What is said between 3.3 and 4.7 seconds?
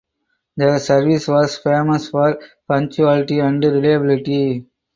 and reliability.